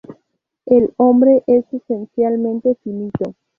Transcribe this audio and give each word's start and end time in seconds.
El 0.65 0.91
hombre 0.97 1.43
es 1.45 1.63
esencialmente 1.71 2.73
finito. 2.83 3.35